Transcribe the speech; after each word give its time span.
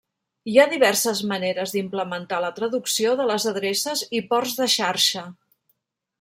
Hi 0.51 0.55
ha 0.59 0.63
diverses 0.69 1.19
maneres 1.31 1.73
d'implementar 1.75 2.39
la 2.47 2.51
traducció 2.61 3.13
de 3.21 3.29
les 3.33 3.47
adreces 3.53 4.05
i 4.21 4.23
ports 4.33 4.57
de 4.63 4.71
xarxa. 4.79 5.27